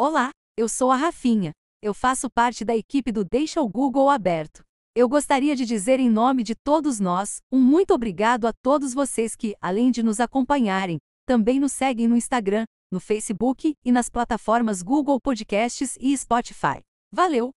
[0.00, 1.50] Olá, eu sou a Rafinha.
[1.82, 4.62] Eu faço parte da equipe do Deixa o Google Aberto.
[4.94, 9.34] Eu gostaria de dizer em nome de todos nós, um muito obrigado a todos vocês
[9.34, 14.82] que, além de nos acompanharem, também nos seguem no Instagram, no Facebook e nas plataformas
[14.82, 16.78] Google Podcasts e Spotify.
[17.12, 17.50] Valeu!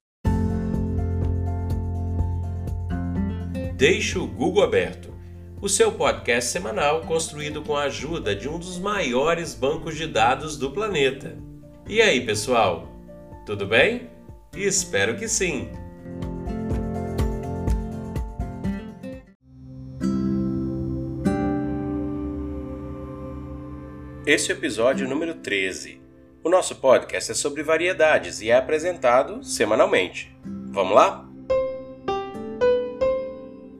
[3.75, 5.13] Deixa o Google Aberto,
[5.61, 10.57] o seu podcast semanal construído com a ajuda de um dos maiores bancos de dados
[10.57, 11.50] do planeta.
[11.91, 12.87] E aí, pessoal?
[13.45, 14.09] Tudo bem?
[14.55, 15.69] Espero que sim!
[24.25, 26.01] Este é o episódio número 13.
[26.41, 30.33] O nosso podcast é sobre variedades e é apresentado semanalmente.
[30.69, 31.29] Vamos lá?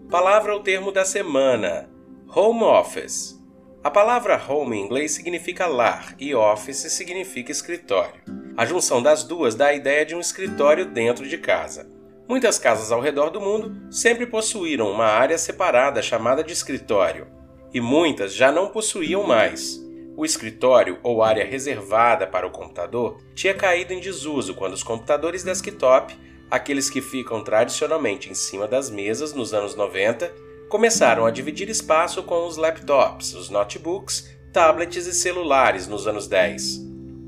[0.09, 1.89] Palavra ou termo da semana:
[2.28, 3.41] Home Office.
[3.84, 8.22] A palavra home em inglês significa lar e office significa escritório.
[8.55, 11.89] A junção das duas dá a ideia de um escritório dentro de casa.
[12.27, 17.25] Muitas casas ao redor do mundo sempre possuíram uma área separada chamada de escritório,
[17.73, 19.84] e muitas já não possuíam mais.
[20.16, 25.44] O escritório, ou área reservada para o computador, tinha caído em desuso quando os computadores
[25.44, 26.16] desktop,
[26.52, 30.31] aqueles que ficam tradicionalmente em cima das mesas nos anos 90,
[30.72, 36.80] começaram a dividir espaço com os laptops, os notebooks, tablets e celulares nos anos 10.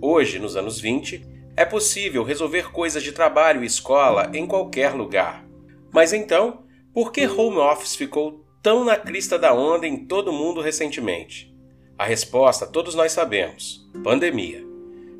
[0.01, 1.27] Hoje, nos anos 20,
[1.57, 5.45] é possível resolver coisas de trabalho e escola em qualquer lugar.
[5.91, 6.63] Mas então,
[6.93, 11.53] por que home office ficou tão na crista da onda em todo mundo recentemente?
[11.97, 14.63] A resposta todos nós sabemos: pandemia.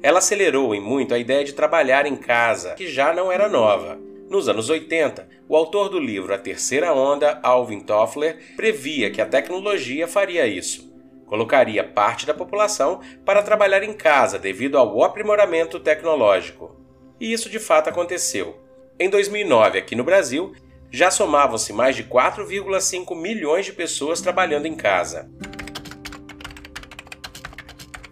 [0.01, 3.99] Ela acelerou em muito a ideia de trabalhar em casa, que já não era nova
[4.33, 9.27] nos anos 80, o autor do livro A Terceira Onda, Alvin Toffler, previa que a
[9.27, 10.91] tecnologia faria isso.
[11.27, 16.75] Colocaria parte da população para trabalhar em casa devido ao aprimoramento tecnológico.
[17.19, 18.59] E isso de fato aconteceu.
[18.99, 20.53] Em 2009, aqui no Brasil,
[20.89, 25.29] já somavam-se mais de 4,5 milhões de pessoas trabalhando em casa.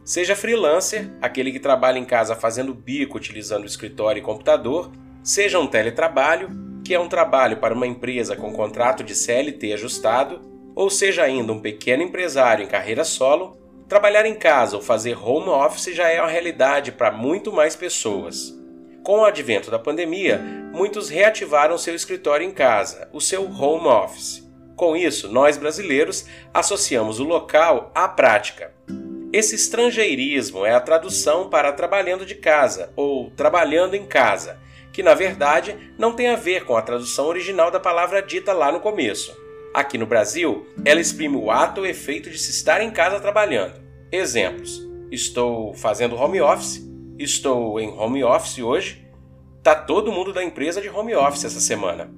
[0.06, 4.92] Seja freelancer, aquele que trabalha em casa fazendo bico utilizando escritório e computador,
[5.24, 6.50] seja um teletrabalho,
[6.84, 10.42] que é um trabalho para uma empresa com contrato de CLT ajustado,
[10.76, 15.50] ou seja ainda um pequeno empresário em carreira solo, trabalhar em casa ou fazer home
[15.50, 18.58] office já é uma realidade para muito mais pessoas.
[19.04, 20.40] Com o advento da pandemia,
[20.72, 24.50] muitos reativaram seu escritório em casa, o seu home office.
[24.76, 28.74] Com isso, nós brasileiros associamos o local à prática.
[29.34, 34.60] Esse estrangeirismo é a tradução para trabalhando de casa ou trabalhando em casa
[34.92, 38.72] que na verdade não tem a ver com a tradução original da palavra dita lá
[38.72, 39.36] no começo.
[39.74, 43.82] Aqui no Brasil, ela exprime o ato ou efeito de se estar em casa trabalhando.
[44.12, 46.82] Exemplos: estou fazendo home office,
[47.18, 49.08] estou em home office hoje,
[49.64, 52.12] tá todo mundo da empresa de home office essa semana.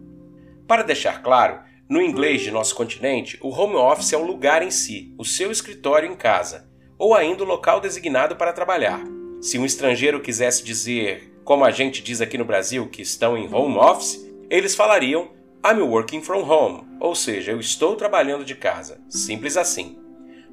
[0.68, 4.72] Para deixar claro, no inglês de nosso continente, o home office é o lugar em
[4.72, 6.68] si, o seu escritório em casa,
[6.98, 9.04] ou ainda o local designado para trabalhar.
[9.42, 13.54] Se um estrangeiro quisesse dizer como a gente diz aqui no Brasil que estão em
[13.54, 15.32] home office, eles falariam
[15.66, 19.00] I'm working from home, ou seja, eu estou trabalhando de casa.
[19.10, 19.98] Simples assim.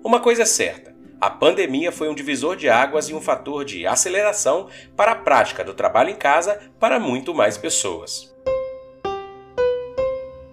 [0.05, 3.87] Uma coisa é certa: a pandemia foi um divisor de águas e um fator de
[3.87, 8.35] aceleração para a prática do trabalho em casa para muito mais pessoas.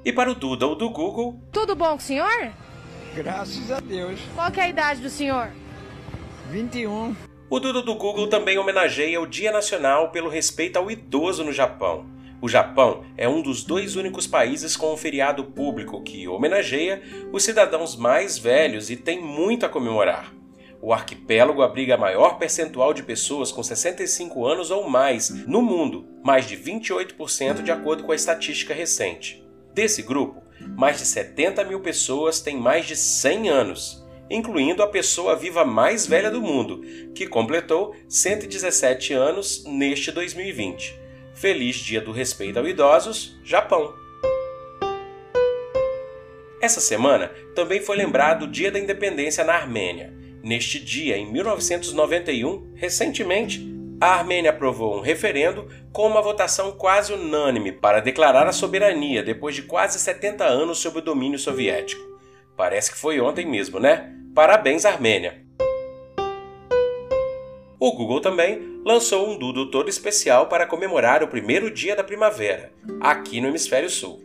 [0.04, 1.40] E para o Doodle do Google.
[1.52, 2.52] Tudo bom com o senhor?
[3.14, 4.20] Graças a Deus.
[4.34, 5.52] Qual é a idade do senhor?
[6.50, 7.37] 21.
[7.50, 12.06] O Dudu do Google também homenageia o Dia Nacional pelo respeito ao idoso no Japão.
[12.42, 17.44] O Japão é um dos dois únicos países com um feriado público que homenageia os
[17.44, 20.34] cidadãos mais velhos e tem muito a comemorar.
[20.82, 26.06] O arquipélago abriga a maior percentual de pessoas com 65 anos ou mais no mundo,
[26.22, 29.42] mais de 28% de acordo com a estatística recente.
[29.74, 30.44] Desse grupo,
[30.76, 36.06] mais de 70 mil pessoas têm mais de 100 anos incluindo a pessoa viva mais
[36.06, 36.82] velha do mundo,
[37.14, 40.98] que completou 117 anos neste 2020.
[41.34, 43.94] Feliz Dia do Respeito aos Idosos, Japão!
[46.60, 50.12] Essa semana também foi lembrado o Dia da Independência na Armênia.
[50.44, 53.66] Neste dia, em 1991, recentemente,
[54.00, 59.56] a Armênia aprovou um referendo com uma votação quase unânime para declarar a soberania depois
[59.56, 62.02] de quase 70 anos sob o domínio soviético.
[62.56, 64.17] Parece que foi ontem mesmo, né?
[64.38, 65.44] Parabéns, Armênia!
[67.80, 72.72] O Google também lançou um Doodle todo especial para comemorar o primeiro dia da primavera,
[73.02, 74.22] aqui no Hemisfério Sul.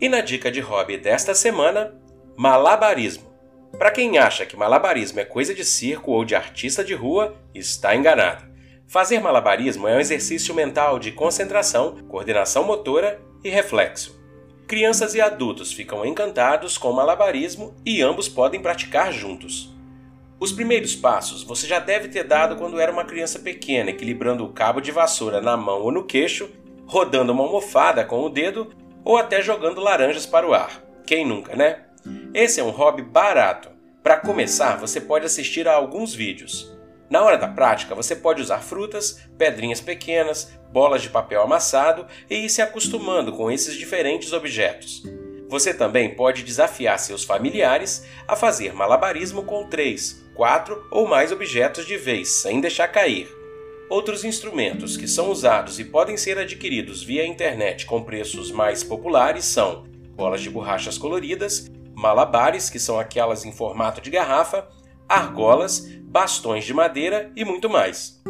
[0.00, 2.00] E na dica de hobby desta semana,
[2.36, 3.28] malabarismo.
[3.76, 7.96] Para quem acha que malabarismo é coisa de circo ou de artista de rua, está
[7.96, 8.49] enganado.
[8.90, 14.20] Fazer malabarismo é um exercício mental de concentração, coordenação motora e reflexo.
[14.66, 19.72] Crianças e adultos ficam encantados com malabarismo e ambos podem praticar juntos.
[20.40, 24.52] Os primeiros passos você já deve ter dado quando era uma criança pequena, equilibrando o
[24.52, 26.50] cabo de vassoura na mão ou no queixo,
[26.84, 28.72] rodando uma almofada com o dedo
[29.04, 30.82] ou até jogando laranjas para o ar.
[31.06, 31.84] Quem nunca, né?
[32.34, 33.70] Esse é um hobby barato.
[34.02, 36.79] Para começar, você pode assistir a alguns vídeos.
[37.10, 42.36] Na hora da prática, você pode usar frutas, pedrinhas pequenas, bolas de papel amassado e
[42.36, 45.02] ir se acostumando com esses diferentes objetos.
[45.48, 51.84] Você também pode desafiar seus familiares a fazer malabarismo com três, quatro ou mais objetos
[51.84, 53.28] de vez, sem deixar cair.
[53.88, 59.44] Outros instrumentos que são usados e podem ser adquiridos via internet com preços mais populares
[59.44, 59.84] são
[60.14, 64.68] bolas de borrachas coloridas, malabares, que são aquelas em formato de garrafa,
[65.10, 68.22] argolas, bastões de madeira e muito mais.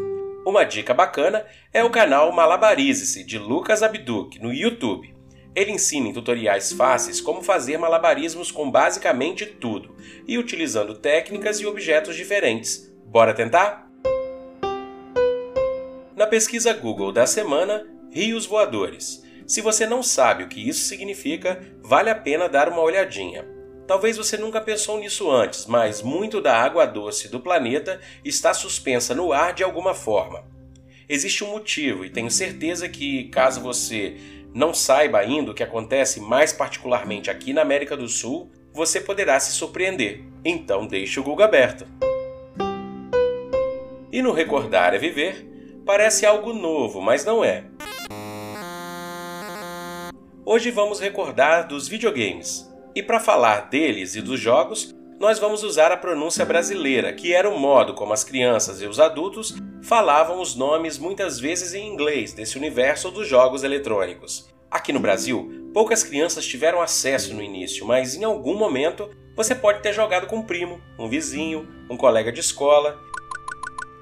[0.47, 5.15] Uma dica bacana é o canal Malabarize-se de Lucas Abduc no YouTube.
[5.55, 9.95] Ele ensina em tutoriais fáceis como fazer malabarismos com basicamente tudo
[10.27, 12.91] e utilizando técnicas e objetos diferentes.
[13.05, 13.91] Bora tentar?
[16.17, 19.23] Na pesquisa Google da semana, Rios Voadores.
[19.47, 23.60] Se você não sabe o que isso significa, vale a pena dar uma olhadinha.
[23.91, 29.17] Talvez você nunca pensou nisso antes, mas muito da água doce do planeta está suspensa
[29.17, 30.45] no ar de alguma forma.
[31.09, 34.15] Existe um motivo, e tenho certeza que, caso você
[34.55, 39.41] não saiba ainda o que acontece mais particularmente aqui na América do Sul, você poderá
[39.41, 40.23] se surpreender.
[40.45, 41.85] Então deixe o Google aberto.
[44.13, 45.45] E no Recordar é Viver,
[45.85, 47.65] parece algo novo, mas não é.
[50.45, 52.71] Hoje vamos recordar dos videogames.
[52.95, 57.49] E para falar deles e dos jogos, nós vamos usar a pronúncia brasileira, que era
[57.49, 62.33] o modo como as crianças e os adultos falavam os nomes muitas vezes em inglês
[62.33, 64.49] desse universo dos jogos eletrônicos.
[64.69, 69.83] Aqui no Brasil, poucas crianças tiveram acesso no início, mas em algum momento você pode
[69.83, 72.99] ter jogado com um primo, um vizinho, um colega de escola.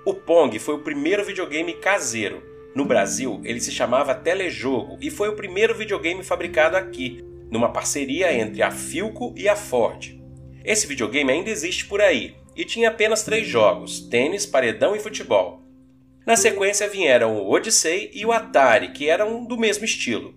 [0.05, 2.43] O Pong foi o primeiro videogame caseiro.
[2.75, 8.33] No Brasil, ele se chamava Telejogo e foi o primeiro videogame fabricado aqui, numa parceria
[8.33, 10.19] entre a Filco e a Ford.
[10.65, 15.63] Esse videogame ainda existe por aí e tinha apenas três jogos: tênis, paredão e futebol.
[16.27, 20.35] Na sequência vieram o Odyssey e o Atari, que eram do mesmo estilo.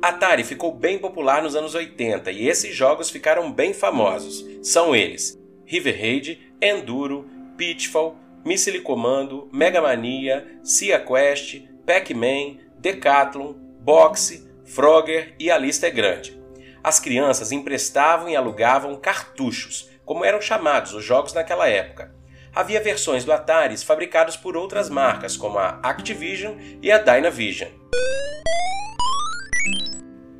[0.00, 4.46] Atari ficou bem popular nos anos 80 e esses jogos ficaram bem famosos.
[4.62, 14.48] São eles: River Raid, Enduro, Pitfall, Missile Commando, Mega Mania, Sia Quest, Pac-Man, Decathlon, Boxe,
[14.64, 16.38] Frogger e a lista é grande.
[16.82, 22.14] As crianças emprestavam e alugavam cartuchos, como eram chamados os jogos naquela época.
[22.54, 27.70] Havia versões do Atari fabricados por outras marcas, como a Activision e a Dynavision.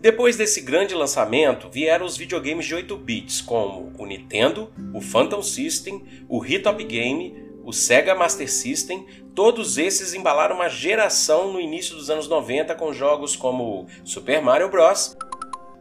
[0.00, 5.43] Depois desse grande lançamento, vieram os videogames de 8 bits, como o Nintendo, o Phantom
[5.43, 11.94] System, o Hitop Game, o Sega Master System, todos esses embalaram uma geração no início
[11.94, 15.15] dos anos 90 com jogos como Super Mario Bros.,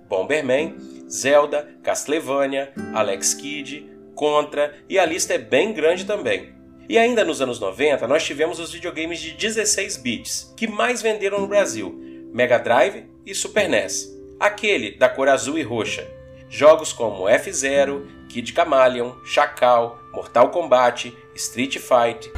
[0.09, 0.75] Bomberman,
[1.09, 6.53] Zelda, Castlevania, Alex Kidd, Contra e a lista é bem grande também.
[6.89, 11.39] E ainda nos anos 90 nós tivemos os videogames de 16 bits, que mais venderam
[11.39, 11.97] no Brasil,
[12.33, 16.05] Mega Drive e Super NES, aquele da cor azul e roxa.
[16.49, 22.31] Jogos como F-Zero, Kid Chameleon, Chacal, Mortal Kombat, Street Fighter,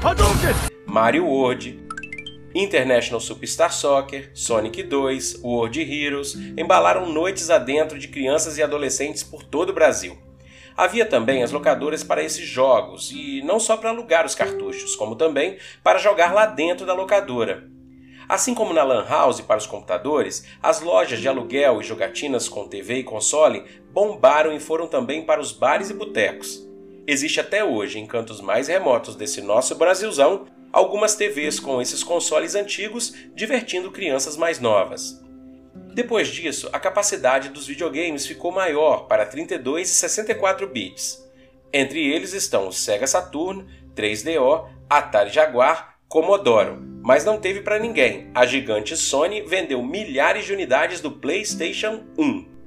[0.85, 1.79] Mario World,
[2.53, 9.43] International Superstar Soccer, Sonic 2, World Heroes embalaram noites adentro de crianças e adolescentes por
[9.43, 10.17] todo o Brasil.
[10.75, 15.15] Havia também as locadoras para esses jogos, e não só para alugar os cartuchos, como
[15.15, 17.63] também para jogar lá dentro da locadora.
[18.27, 22.67] Assim como na Lan House para os computadores, as lojas de aluguel e jogatinas com
[22.67, 26.67] TV e console bombaram e foram também para os bares e botecos
[27.09, 32.55] existe até hoje, em cantos mais remotos desse nosso Brasilzão, algumas TVs com esses consoles
[32.55, 35.19] antigos divertindo crianças mais novas.
[35.93, 41.27] Depois disso, a capacidade dos videogames ficou maior para 32 e 64 bits.
[41.73, 48.31] Entre eles estão o Sega Saturn, 3DO, Atari Jaguar, Commodore, mas não teve para ninguém.
[48.33, 52.58] A gigante Sony vendeu milhares de unidades do PlayStation 1.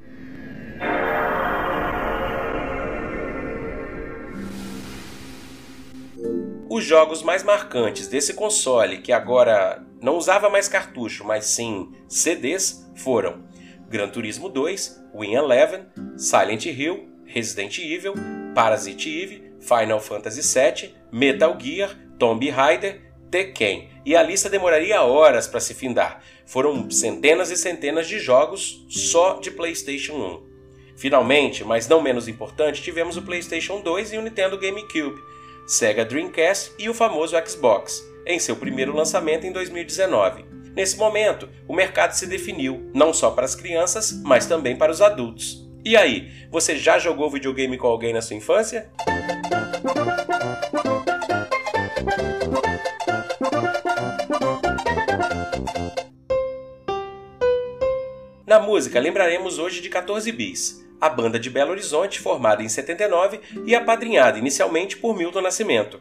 [6.75, 12.91] Os jogos mais marcantes desse console, que agora não usava mais cartucho, mas sim CDs,
[12.97, 13.45] foram
[13.91, 15.85] Gran Turismo 2, Win Eleven,
[16.17, 18.15] Silent Hill, Resident Evil,
[18.55, 23.91] Parasite Eve, Final Fantasy VII, Metal Gear, Tomb Raider, Tekken.
[24.07, 26.23] E a lista demoraria horas para se findar.
[26.47, 30.97] Foram centenas e centenas de jogos só de PlayStation 1.
[30.97, 35.21] Finalmente, mas não menos importante, tivemos o PlayStation 2 e o Nintendo GameCube,
[35.67, 40.45] Sega Dreamcast e o famoso Xbox, em seu primeiro lançamento em 2019.
[40.75, 45.03] Nesse momento, o mercado se definiu, não só para as crianças, mas também para os
[45.03, 45.69] adultos.
[45.85, 48.91] E aí, você já jogou videogame com alguém na sua infância?
[58.47, 63.41] Na música, lembraremos hoje de 14 Bis, a banda de Belo Horizonte formada em 79
[63.67, 66.01] e apadrinhada inicialmente por Milton Nascimento.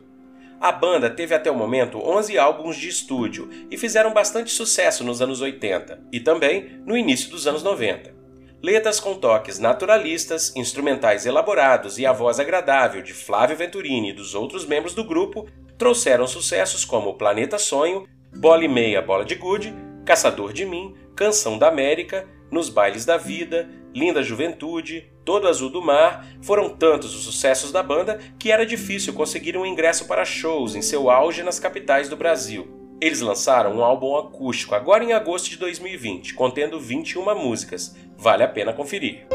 [0.59, 5.19] A banda teve até o momento 11 álbuns de estúdio e fizeram bastante sucesso nos
[5.19, 8.13] anos 80 e também no início dos anos 90.
[8.61, 14.35] Letras com toques naturalistas, instrumentais elaborados e a voz agradável de Flávio Venturini e dos
[14.35, 15.47] outros membros do grupo
[15.79, 19.73] trouxeram sucessos como Planeta Sonho, Bola e Meia Bola de Gude,
[20.05, 25.81] Caçador de Mim, Canção da América, Nos Bailes da Vida, Linda Juventude, Todo Azul do
[25.81, 30.75] Mar, foram tantos os sucessos da banda que era difícil conseguir um ingresso para shows
[30.75, 32.67] em seu auge nas capitais do Brasil.
[33.01, 37.95] Eles lançaram um álbum acústico agora em agosto de 2020, contendo 21 músicas.
[38.17, 39.25] Vale a pena conferir.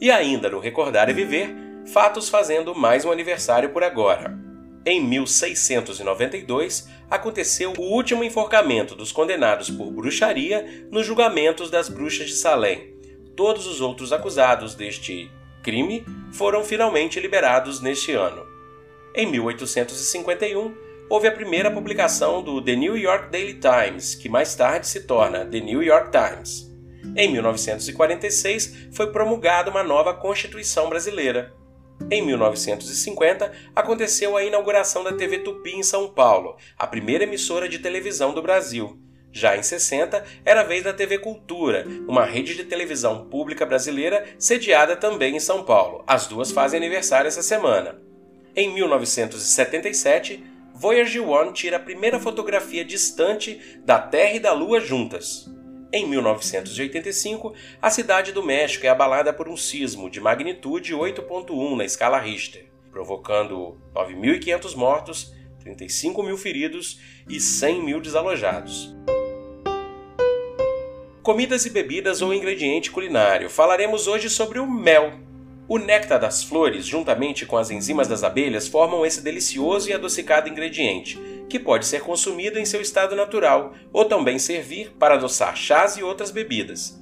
[0.00, 1.54] E ainda no Recordar e Viver,
[1.86, 4.51] fatos fazendo mais um aniversário por agora.
[4.84, 12.34] Em 1692, aconteceu o último enforcamento dos condenados por bruxaria nos julgamentos das bruxas de
[12.34, 12.92] Salem.
[13.36, 15.30] Todos os outros acusados deste
[15.62, 18.44] crime foram finalmente liberados neste ano.
[19.14, 20.74] Em 1851,
[21.08, 25.46] houve a primeira publicação do The New York Daily Times, que mais tarde se torna
[25.46, 26.72] The New York Times.
[27.16, 31.54] Em 1946, foi promulgada uma nova Constituição brasileira.
[32.10, 37.78] Em 1950, aconteceu a inauguração da TV Tupi em São Paulo, a primeira emissora de
[37.78, 38.98] televisão do Brasil.
[39.32, 44.26] Já em 60, era a vez da TV Cultura, uma rede de televisão pública brasileira
[44.38, 46.04] sediada também em São Paulo.
[46.06, 47.98] As duas fazem aniversário essa semana.
[48.54, 50.44] Em 1977,
[50.74, 55.50] Voyager 1 tira a primeira fotografia distante da Terra e da Lua juntas.
[55.94, 61.84] Em 1985, a cidade do México é abalada por um sismo de magnitude 8.1 na
[61.84, 68.96] escala Richter, provocando 9.500 mortos, 35 mil feridos e 100 mil desalojados.
[71.22, 73.50] Comidas e bebidas ou ingrediente culinário.
[73.50, 75.20] Falaremos hoje sobre o mel.
[75.68, 80.48] O néctar das flores, juntamente com as enzimas das abelhas, formam esse delicioso e adocicado
[80.48, 81.20] ingrediente,
[81.52, 86.02] que pode ser consumido em seu estado natural ou também servir para adoçar chás e
[86.02, 86.98] outras bebidas.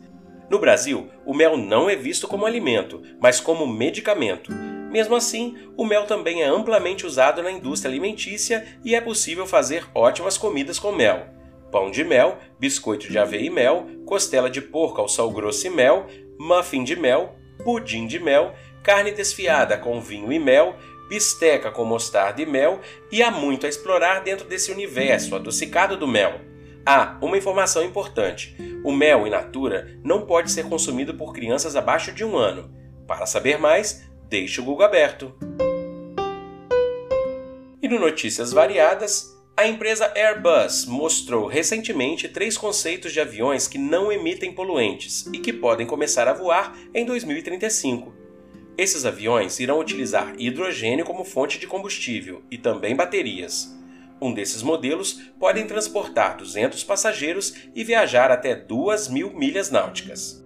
[0.51, 4.51] No Brasil, o mel não é visto como alimento, mas como medicamento.
[4.91, 9.87] Mesmo assim, o mel também é amplamente usado na indústria alimentícia e é possível fazer
[9.95, 11.29] ótimas comidas com mel.
[11.71, 15.71] Pão de mel, biscoito de aveia e mel, costela de porco ao sal grosso e
[15.71, 16.09] mel,
[16.41, 18.53] muffin de mel, pudim de mel,
[18.83, 20.75] carne desfiada com vinho e mel,
[21.11, 26.07] bisteca com mostarda e mel, e há muito a explorar dentro desse universo adocicado do
[26.07, 26.41] mel.
[26.87, 32.13] Ah, uma informação importante: o mel in natura não pode ser consumido por crianças abaixo
[32.13, 32.73] de um ano.
[33.09, 35.35] Para saber mais, deixe o Google aberto.
[37.83, 44.13] E no Notícias Variadas, a empresa Airbus mostrou recentemente três conceitos de aviões que não
[44.13, 48.20] emitem poluentes e que podem começar a voar em 2035.
[48.81, 53.79] Esses aviões irão utilizar hidrogênio como fonte de combustível e também baterias.
[54.19, 60.43] Um desses modelos podem transportar 200 passageiros e viajar até 2.000 milhas náuticas.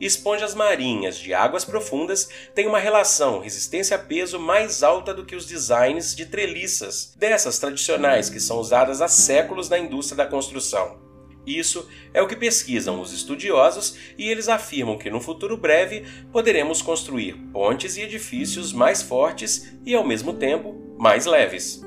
[0.00, 6.14] Esponjas marinhas de águas profundas têm uma relação resistência-peso mais alta do que os designs
[6.14, 11.05] de treliças, dessas tradicionais que são usadas há séculos na indústria da construção.
[11.46, 16.82] Isso é o que pesquisam os estudiosos e eles afirmam que no futuro breve poderemos
[16.82, 21.82] construir pontes e edifícios mais fortes e, ao mesmo tempo, mais leves.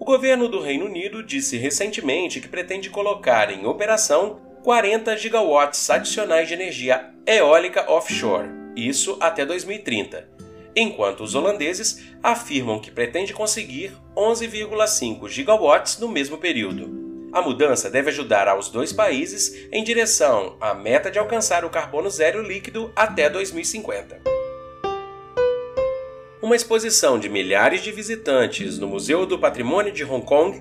[0.00, 6.48] O governo do Reino Unido disse recentemente que pretende colocar em operação 40 gigawatts adicionais
[6.48, 10.28] de energia eólica offshore, isso até 2030,
[10.74, 16.97] enquanto os holandeses afirmam que pretende conseguir 11,5 gigawatts no mesmo período.
[17.38, 22.10] A mudança deve ajudar aos dois países em direção à meta de alcançar o carbono
[22.10, 24.20] zero líquido até 2050.
[26.42, 30.60] Uma exposição de milhares de visitantes no Museu do Patrimônio de Hong Kong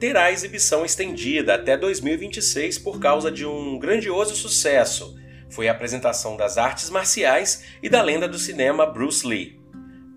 [0.00, 5.16] terá exibição estendida até 2026 por causa de um grandioso sucesso.
[5.48, 9.60] Foi a apresentação das artes marciais e da lenda do cinema Bruce Lee.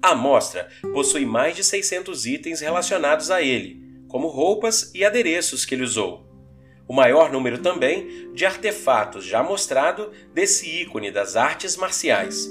[0.02, 5.76] A mostra possui mais de 600 itens relacionados a ele, como roupas e adereços que
[5.76, 6.28] ele usou.
[6.88, 12.50] O maior número também de artefatos já mostrado desse ícone das artes marciais.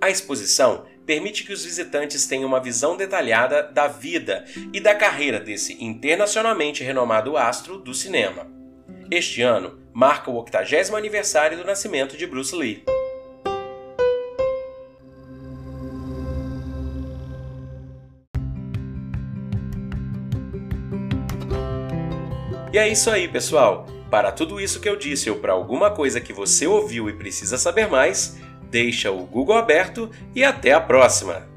[0.00, 5.38] A exposição permite que os visitantes tenham uma visão detalhada da vida e da carreira
[5.38, 8.46] desse internacionalmente renomado astro do cinema.
[9.10, 12.84] Este ano marca o 80 aniversário do nascimento de Bruce Lee.
[22.80, 23.86] É isso aí, pessoal.
[24.10, 27.58] Para tudo isso que eu disse ou para alguma coisa que você ouviu e precisa
[27.58, 28.38] saber mais,
[28.70, 31.49] deixa o Google aberto e até a próxima!